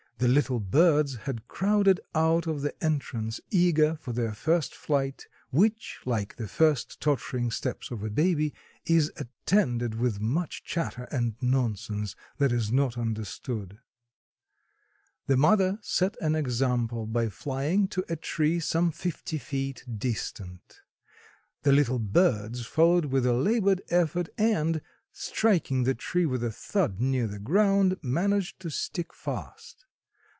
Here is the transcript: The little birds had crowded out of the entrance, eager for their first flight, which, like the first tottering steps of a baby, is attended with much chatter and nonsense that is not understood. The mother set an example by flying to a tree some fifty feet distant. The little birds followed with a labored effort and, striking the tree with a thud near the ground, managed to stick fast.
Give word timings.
The 0.21 0.27
little 0.27 0.59
birds 0.59 1.15
had 1.23 1.47
crowded 1.47 1.99
out 2.13 2.45
of 2.45 2.61
the 2.61 2.75
entrance, 2.79 3.39
eager 3.49 3.95
for 3.95 4.11
their 4.13 4.33
first 4.35 4.75
flight, 4.75 5.25
which, 5.49 5.97
like 6.05 6.35
the 6.35 6.47
first 6.47 6.99
tottering 7.01 7.49
steps 7.49 7.89
of 7.89 8.03
a 8.03 8.09
baby, 8.11 8.53
is 8.85 9.11
attended 9.15 9.95
with 9.95 10.19
much 10.21 10.63
chatter 10.63 11.05
and 11.09 11.33
nonsense 11.41 12.15
that 12.37 12.51
is 12.51 12.71
not 12.71 12.99
understood. 12.99 13.79
The 15.25 15.37
mother 15.37 15.79
set 15.81 16.15
an 16.21 16.35
example 16.35 17.07
by 17.07 17.27
flying 17.29 17.87
to 17.87 18.05
a 18.07 18.15
tree 18.15 18.59
some 18.59 18.91
fifty 18.91 19.39
feet 19.39 19.83
distant. 19.97 20.81
The 21.63 21.71
little 21.71 21.97
birds 21.97 22.63
followed 22.63 23.05
with 23.05 23.25
a 23.25 23.33
labored 23.33 23.81
effort 23.89 24.29
and, 24.37 24.81
striking 25.11 25.81
the 25.81 25.95
tree 25.95 26.27
with 26.27 26.43
a 26.43 26.51
thud 26.51 26.99
near 27.01 27.25
the 27.25 27.39
ground, 27.39 27.97
managed 28.03 28.59
to 28.59 28.69
stick 28.69 29.15
fast. 29.15 29.87